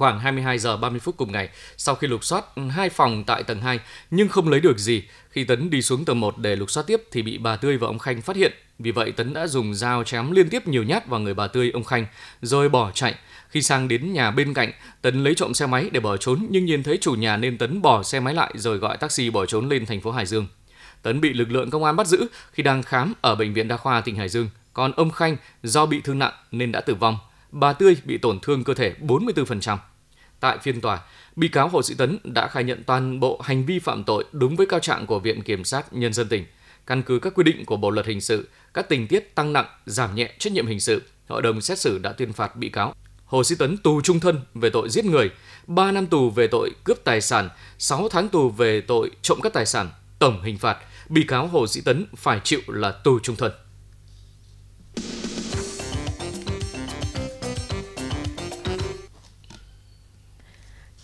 [0.00, 3.60] khoảng 22 giờ 30 phút cùng ngày, sau khi lục soát hai phòng tại tầng
[3.60, 6.84] 2 nhưng không lấy được gì, khi Tấn đi xuống tầng 1 để lục soát
[6.86, 8.52] tiếp thì bị bà Tươi và ông Khanh phát hiện.
[8.78, 11.70] Vì vậy Tấn đã dùng dao chém liên tiếp nhiều nhát vào người bà Tươi,
[11.74, 12.06] ông Khanh
[12.42, 13.14] rồi bỏ chạy.
[13.48, 16.64] Khi sang đến nhà bên cạnh, Tấn lấy trộm xe máy để bỏ trốn nhưng
[16.64, 19.68] nhìn thấy chủ nhà nên Tấn bỏ xe máy lại rồi gọi taxi bỏ trốn
[19.68, 20.46] lên thành phố Hải Dương.
[21.02, 23.76] Tấn bị lực lượng công an bắt giữ khi đang khám ở bệnh viện đa
[23.76, 24.48] khoa tỉnh Hải Dương.
[24.72, 27.18] Còn ông Khanh do bị thương nặng nên đã tử vong.
[27.52, 29.76] Bà Tươi bị tổn thương cơ thể 44%.
[30.40, 31.00] Tại phiên tòa,
[31.36, 34.56] bị cáo Hồ Sĩ Tấn đã khai nhận toàn bộ hành vi phạm tội đúng
[34.56, 36.44] với cáo trạng của Viện Kiểm sát Nhân dân tỉnh.
[36.86, 39.66] Căn cứ các quy định của Bộ luật hình sự, các tình tiết tăng nặng,
[39.86, 42.94] giảm nhẹ trách nhiệm hình sự, hội đồng xét xử đã tuyên phạt bị cáo
[43.30, 45.30] Hồ Sĩ Tấn tù trung thân về tội giết người,
[45.66, 47.48] 3 năm tù về tội cướp tài sản,
[47.78, 49.90] 6 tháng tù về tội trộm cắp tài sản.
[50.18, 53.52] Tổng hình phạt, bị cáo Hồ Sĩ Tấn phải chịu là tù trung thân.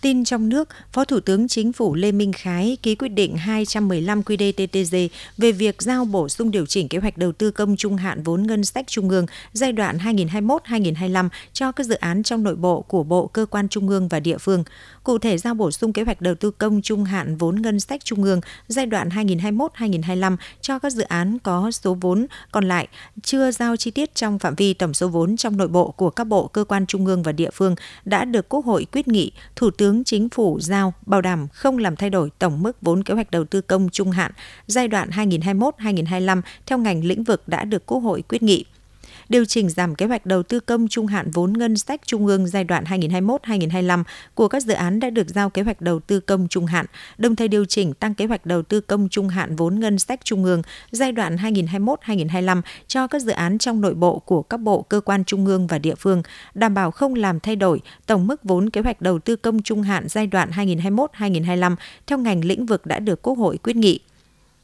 [0.01, 4.21] Tin trong nước, Phó Thủ tướng Chính phủ Lê Minh Khái ký quyết định 215
[4.21, 5.07] QĐ-TTG
[5.37, 8.47] về việc giao bổ sung điều chỉnh kế hoạch đầu tư công trung hạn vốn
[8.47, 13.03] ngân sách trung ương giai đoạn 2021-2025 cho các dự án trong nội bộ của
[13.03, 14.63] bộ, cơ quan trung ương và địa phương.
[15.07, 18.05] Cụ thể giao bổ sung kế hoạch đầu tư công trung hạn vốn ngân sách
[18.05, 22.87] trung ương giai đoạn 2021-2025 cho các dự án có số vốn còn lại
[23.23, 26.23] chưa giao chi tiết trong phạm vi tổng số vốn trong nội bộ của các
[26.23, 29.71] bộ, cơ quan trung ương và địa phương đã được Quốc hội quyết nghị, Thủ
[29.71, 33.31] tướng Chính phủ giao bảo đảm không làm thay đổi tổng mức vốn kế hoạch
[33.31, 34.31] đầu tư công trung hạn
[34.67, 38.65] giai đoạn 2021-2025 theo ngành lĩnh vực đã được Quốc hội quyết nghị
[39.29, 42.47] điều chỉnh giảm kế hoạch đầu tư công trung hạn vốn ngân sách trung ương
[42.47, 46.47] giai đoạn 2021-2025 của các dự án đã được giao kế hoạch đầu tư công
[46.47, 46.85] trung hạn,
[47.17, 50.19] đồng thời điều chỉnh tăng kế hoạch đầu tư công trung hạn vốn ngân sách
[50.23, 50.61] trung ương
[50.91, 55.25] giai đoạn 2021-2025 cho các dự án trong nội bộ của các bộ, cơ quan
[55.25, 56.21] trung ương và địa phương,
[56.53, 59.81] đảm bảo không làm thay đổi tổng mức vốn kế hoạch đầu tư công trung
[59.81, 61.75] hạn giai đoạn 2021-2025
[62.07, 63.99] theo ngành lĩnh vực đã được Quốc hội quyết nghị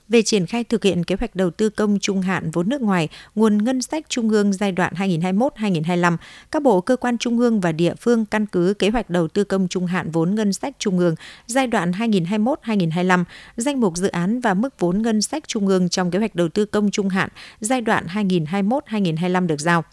[0.10, 3.10] về triển khai thực hiện kế hoạch đầu tư công trung hạn vốn nước ngoài,
[3.36, 6.18] nguồn ngân sách trung ương giai đoạn 2021-2025,
[6.52, 9.44] các bộ cơ quan trung ương và địa phương căn cứ kế hoạch đầu tư
[9.44, 11.16] công trung hạn vốn ngân sách trung ương
[11.48, 13.24] giai đoạn 2021-2025,
[13.58, 16.50] danh mục dự án và mức vốn ngân sách trung ương trong kế hoạch đầu
[16.50, 19.84] tư công trung hạn giai đoạn 2021-2025 được giao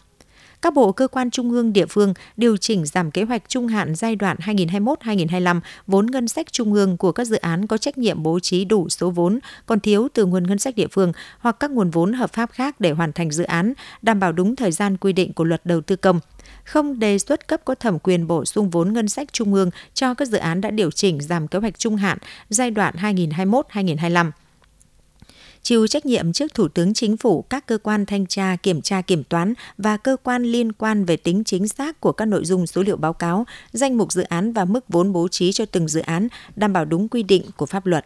[0.61, 3.95] các bộ cơ quan trung ương địa phương điều chỉnh giảm kế hoạch trung hạn
[3.95, 8.23] giai đoạn 2021-2025 vốn ngân sách trung ương của các dự án có trách nhiệm
[8.23, 11.71] bố trí đủ số vốn còn thiếu từ nguồn ngân sách địa phương hoặc các
[11.71, 14.97] nguồn vốn hợp pháp khác để hoàn thành dự án, đảm bảo đúng thời gian
[14.97, 16.19] quy định của luật đầu tư công.
[16.63, 20.13] Không đề xuất cấp có thẩm quyền bổ sung vốn ngân sách trung ương cho
[20.13, 22.17] các dự án đã điều chỉnh giảm kế hoạch trung hạn
[22.49, 24.31] giai đoạn 2021-2025
[25.63, 29.01] chịu trách nhiệm trước Thủ tướng Chính phủ, các cơ quan thanh tra, kiểm tra
[29.01, 32.67] kiểm toán và cơ quan liên quan về tính chính xác của các nội dung
[32.67, 35.87] số liệu báo cáo, danh mục dự án và mức vốn bố trí cho từng
[35.87, 38.05] dự án, đảm bảo đúng quy định của pháp luật.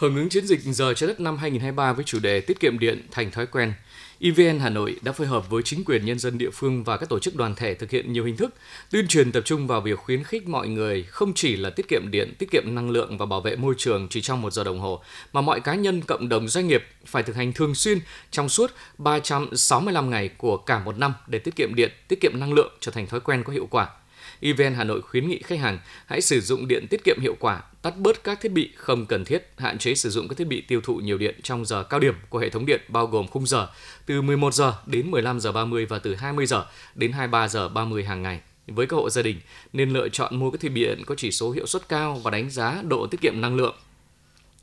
[0.00, 3.06] Hưởng ứng chiến dịch Giờ trái đất năm 2023 với chủ đề Tiết kiệm điện
[3.10, 3.72] thành thói quen,
[4.20, 7.08] EVN Hà Nội đã phối hợp với chính quyền nhân dân địa phương và các
[7.08, 8.54] tổ chức đoàn thể thực hiện nhiều hình thức
[8.90, 12.10] tuyên truyền tập trung vào việc khuyến khích mọi người không chỉ là tiết kiệm
[12.10, 14.80] điện, tiết kiệm năng lượng và bảo vệ môi trường chỉ trong một giờ đồng
[14.80, 17.98] hồ, mà mọi cá nhân, cộng đồng, doanh nghiệp phải thực hành thường xuyên
[18.30, 22.52] trong suốt 365 ngày của cả một năm để tiết kiệm điện, tiết kiệm năng
[22.52, 23.88] lượng trở thành thói quen có hiệu quả.
[24.40, 27.62] EVN Hà Nội khuyến nghị khách hàng hãy sử dụng điện tiết kiệm hiệu quả,
[27.82, 30.60] tắt bớt các thiết bị không cần thiết, hạn chế sử dụng các thiết bị
[30.60, 33.46] tiêu thụ nhiều điện trong giờ cao điểm của hệ thống điện bao gồm khung
[33.46, 33.68] giờ
[34.06, 38.04] từ 11 giờ đến 15 giờ 30 và từ 20 giờ đến 23 giờ 30
[38.04, 38.40] hàng ngày.
[38.66, 39.40] Với các hộ gia đình
[39.72, 42.30] nên lựa chọn mua các thiết bị điện có chỉ số hiệu suất cao và
[42.30, 43.74] đánh giá độ tiết kiệm năng lượng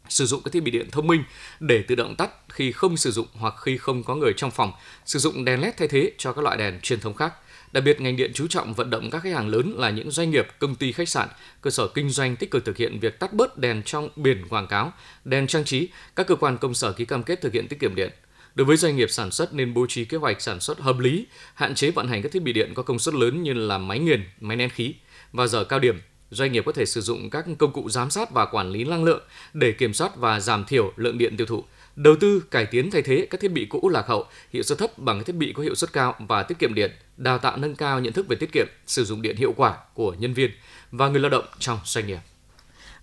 [0.10, 1.24] sử dụng các thiết bị điện thông minh
[1.60, 4.72] để tự động tắt khi không sử dụng hoặc khi không có người trong phòng,
[5.06, 7.34] sử dụng đèn LED thay thế cho các loại đèn truyền thống khác.
[7.72, 10.32] Đặc biệt, ngành điện chú trọng vận động các khách hàng lớn là những doanh
[10.32, 11.28] nghiệp, công ty khách sạn,
[11.62, 14.68] cơ sở kinh doanh tích cực thực hiện việc tắt bớt đèn trong biển quảng
[14.68, 14.94] cáo,
[15.26, 17.96] đèn trang trí, các cơ quan công sở ký cam kết thực hiện tiết kiệm
[17.96, 18.12] điện.
[18.56, 21.26] Đối với doanh nghiệp sản xuất nên bố trí kế hoạch sản xuất hợp lý,
[21.54, 24.00] hạn chế vận hành các thiết bị điện có công suất lớn như là máy
[24.00, 24.94] nghiền, máy nén khí.
[25.34, 26.02] Vào giờ cao điểm,
[26.32, 29.04] doanh nghiệp có thể sử dụng các công cụ giám sát và quản lý năng
[29.04, 29.22] lượng
[29.54, 31.64] để kiểm soát và giảm thiểu lượng điện tiêu thụ.
[31.98, 34.98] Đầu tư cải tiến thay thế các thiết bị cũ lạc hậu, hiệu suất thấp
[34.98, 38.00] bằng thiết bị có hiệu suất cao và tiết kiệm điện, đào tạo nâng cao
[38.00, 40.52] nhận thức về tiết kiệm, sử dụng điện hiệu quả của nhân viên
[40.92, 42.20] và người lao động trong doanh nghiệp.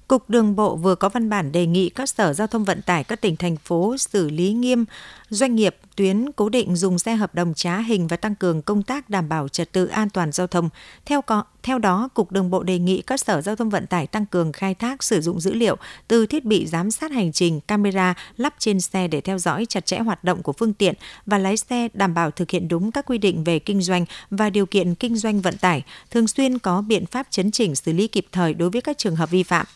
[0.09, 3.05] Cục Đường bộ vừa có văn bản đề nghị các sở giao thông vận tải
[3.05, 4.85] các tỉnh thành phố xử lý nghiêm
[5.31, 8.83] doanh nghiệp tuyến cố định dùng xe hợp đồng trá hình và tăng cường công
[8.83, 10.69] tác đảm bảo trật tự an toàn giao thông.
[11.05, 14.07] Theo có, theo đó, Cục Đường bộ đề nghị các sở giao thông vận tải
[14.07, 15.77] tăng cường khai thác sử dụng dữ liệu
[16.09, 19.87] từ thiết bị giám sát hành trình, camera lắp trên xe để theo dõi chặt
[19.87, 20.95] chẽ hoạt động của phương tiện
[21.27, 24.51] và lái xe đảm bảo thực hiện đúng các quy định về kinh doanh và
[24.51, 28.09] điều kiện kinh doanh vận tải, thường xuyên có biện pháp chấn chỉnh xử lý
[28.09, 29.67] kịp thời đối với các trường hợp vi phạm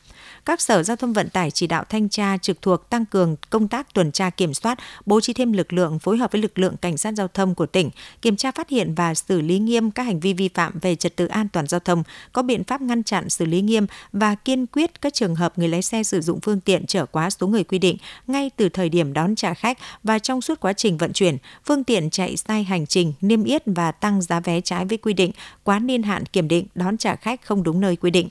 [0.48, 3.68] các sở giao thông vận tải chỉ đạo thanh tra trực thuộc tăng cường công
[3.68, 6.76] tác tuần tra kiểm soát, bố trí thêm lực lượng phối hợp với lực lượng
[6.76, 7.90] cảnh sát giao thông của tỉnh,
[8.22, 11.16] kiểm tra phát hiện và xử lý nghiêm các hành vi vi phạm về trật
[11.16, 14.66] tự an toàn giao thông, có biện pháp ngăn chặn xử lý nghiêm và kiên
[14.66, 17.64] quyết các trường hợp người lái xe sử dụng phương tiện trở quá số người
[17.64, 21.12] quy định ngay từ thời điểm đón trả khách và trong suốt quá trình vận
[21.12, 24.98] chuyển, phương tiện chạy sai hành trình, niêm yết và tăng giá vé trái với
[24.98, 25.30] quy định,
[25.64, 28.28] quá niên hạn kiểm định đón trả khách không đúng nơi quy định.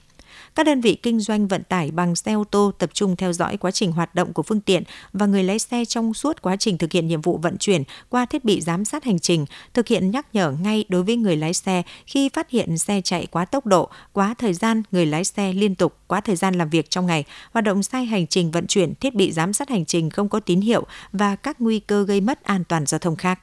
[0.57, 3.57] Các đơn vị kinh doanh vận tải bằng xe ô tô tập trung theo dõi
[3.57, 6.77] quá trình hoạt động của phương tiện và người lái xe trong suốt quá trình
[6.77, 10.11] thực hiện nhiệm vụ vận chuyển qua thiết bị giám sát hành trình, thực hiện
[10.11, 13.65] nhắc nhở ngay đối với người lái xe khi phát hiện xe chạy quá tốc
[13.65, 17.05] độ, quá thời gian người lái xe liên tục, quá thời gian làm việc trong
[17.05, 20.29] ngày, hoạt động sai hành trình vận chuyển, thiết bị giám sát hành trình không
[20.29, 23.39] có tín hiệu và các nguy cơ gây mất an toàn giao thông khác.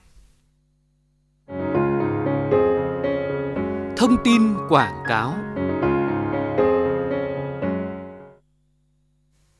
[3.96, 5.53] Thông tin quảng cáo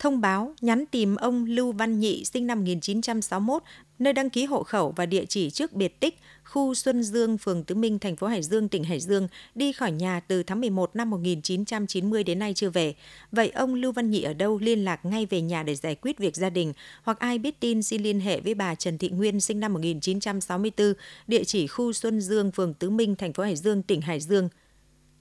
[0.04, 3.62] thông báo nhắn tìm ông Lưu Văn Nhị sinh năm 1961,
[3.98, 7.64] nơi đăng ký hộ khẩu và địa chỉ trước biệt tích, khu Xuân Dương, phường
[7.64, 10.96] Tứ Minh, thành phố Hải Dương, tỉnh Hải Dương, đi khỏi nhà từ tháng 11
[10.96, 12.94] năm 1990 đến nay chưa về.
[13.32, 16.18] Vậy ông Lưu Văn Nhị ở đâu liên lạc ngay về nhà để giải quyết
[16.18, 19.40] việc gia đình, hoặc ai biết tin xin liên hệ với bà Trần Thị Nguyên
[19.40, 20.94] sinh năm 1964,
[21.26, 24.48] địa chỉ khu Xuân Dương, phường Tứ Minh, thành phố Hải Dương, tỉnh Hải Dương.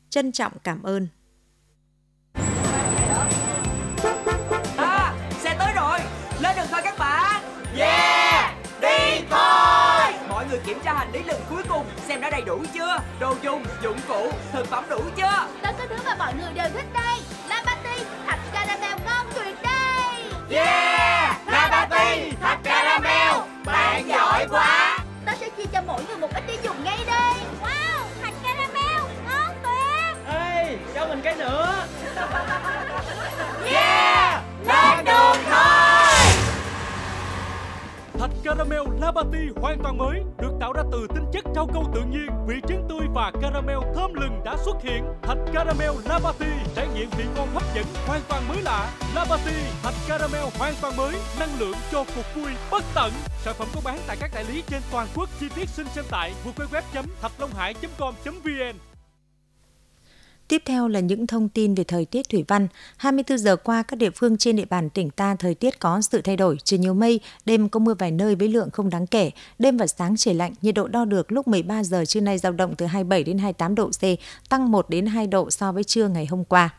[0.09, 1.07] Trân trọng cảm ơn.
[12.45, 12.97] Đầy đủ chưa?
[13.19, 15.47] Đồ dùng dụng cụ thực phẩm đủ chưa?
[15.62, 17.19] Tất cả thứ mà mọi người đều thích đây.
[17.49, 20.23] La patty thạch caramel ngon tuyệt đây.
[20.49, 21.38] Yeah!
[21.47, 23.34] La patty thạch caramel.
[23.65, 24.97] Bạn giỏi quá.
[25.25, 27.34] Ta sẽ chia cho mỗi người một ít đi dùng ngay đây.
[27.62, 30.34] Wow thạch caramel ngon tuyệt.
[30.34, 31.86] Ê cho mình cái nữa.
[33.65, 34.43] Yeah!
[34.65, 36.34] Lên đường thôi!
[38.19, 40.21] Thạch caramel Labati hoàn toàn mới,
[40.63, 44.13] tạo ra từ tinh chất rau câu tự nhiên, vị trứng tươi và caramel thơm
[44.13, 45.06] lừng đã xuất hiện.
[45.21, 46.45] Thạch caramel Labati
[46.76, 48.93] trải nghiệm vị ngon hấp dẫn, hoàn toàn mới lạ.
[49.15, 53.12] Labati, thạch caramel hoàn toàn mới, năng lượng cho cuộc vui bất tận.
[53.43, 55.30] Sản phẩm có bán tại các đại lý trên toàn quốc.
[55.39, 58.92] Chi tiết xin xem tại www.thạchlonghải.com.vn
[60.53, 62.67] Tiếp theo là những thông tin về thời tiết thủy văn.
[62.97, 66.21] 24 giờ qua, các địa phương trên địa bàn tỉnh ta thời tiết có sự
[66.21, 69.31] thay đổi, trời nhiều mây, đêm có mưa vài nơi với lượng không đáng kể.
[69.59, 72.51] Đêm và sáng trời lạnh, nhiệt độ đo được lúc 13 giờ trưa nay dao
[72.51, 74.01] động từ 27 đến 28 độ C,
[74.49, 76.69] tăng 1 đến 2 độ so với trưa ngày hôm qua.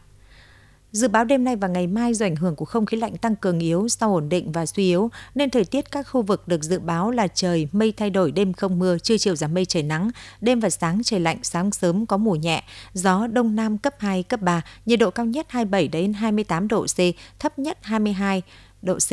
[0.94, 3.36] Dự báo đêm nay và ngày mai do ảnh hưởng của không khí lạnh tăng
[3.36, 6.62] cường yếu sau ổn định và suy yếu, nên thời tiết các khu vực được
[6.62, 9.82] dự báo là trời mây thay đổi đêm không mưa, trưa chiều giảm mây trời
[9.82, 13.94] nắng, đêm và sáng trời lạnh, sáng sớm có mùa nhẹ, gió đông nam cấp
[13.98, 16.98] 2, cấp 3, nhiệt độ cao nhất 27 đến 28 độ C,
[17.38, 18.42] thấp nhất 22
[18.82, 19.10] độ C.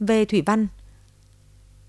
[0.00, 0.66] Về thủy văn,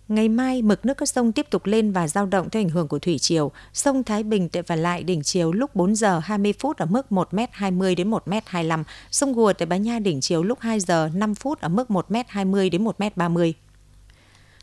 [0.10, 2.88] Ngày mai, mực nước các sông tiếp tục lên và giao động theo ảnh hưởng
[2.88, 3.52] của thủy triều.
[3.74, 7.06] Sông Thái Bình tại và lại đỉnh chiều lúc 4 giờ 20 phút ở mức
[7.10, 8.84] 1m20 đến 1m25.
[9.12, 12.69] Sông Gùa tại Bá Nha đỉnh chiều lúc 2 giờ 5 phút ở mức 1m20
[12.72, 13.54] đến 1m30.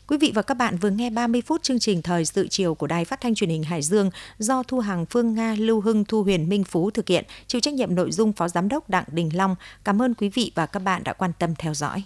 [0.07, 2.87] Quý vị và các bạn vừa nghe 30 phút chương trình Thời sự chiều của
[2.87, 6.23] Đài Phát thanh Truyền hình Hải Dương do Thu Hằng Phương Nga, Lưu Hưng, Thu
[6.23, 9.29] Huyền, Minh Phú thực hiện, chịu trách nhiệm nội dung Phó Giám đốc Đặng Đình
[9.33, 9.55] Long.
[9.83, 12.03] Cảm ơn quý vị và các bạn đã quan tâm theo dõi.